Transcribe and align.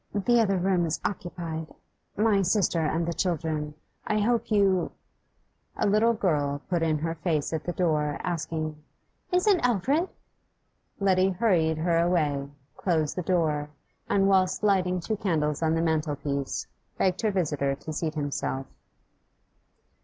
'The 0.15 0.39
other 0.41 0.57
room 0.57 0.83
is 0.87 0.99
occupied 1.05 1.67
my 2.17 2.41
sister 2.41 2.79
and 2.79 3.05
the 3.05 3.13
children; 3.13 3.75
I 4.07 4.17
hope 4.17 4.49
you' 4.49 4.93
A 5.77 5.85
little 5.85 6.15
girl 6.15 6.59
put 6.71 6.81
in 6.81 6.97
her 6.97 7.13
face 7.13 7.53
at 7.53 7.65
the 7.65 7.71
door, 7.71 8.17
asking 8.23 8.81
'Is 9.31 9.45
it 9.45 9.59
Alfred?' 9.63 10.09
Letty 10.99 11.29
hurried 11.29 11.77
her 11.77 11.99
away, 11.99 12.49
closed 12.77 13.15
the 13.15 13.21
door, 13.21 13.69
and, 14.09 14.27
whilst 14.27 14.63
lighting 14.63 15.01
two 15.01 15.17
candles 15.17 15.61
on 15.61 15.75
the 15.75 15.83
mantelpiece, 15.83 16.65
begged 16.97 17.21
her 17.21 17.29
visitor 17.29 17.75
to 17.75 17.93
seat 17.93 18.15
himself. 18.15 18.65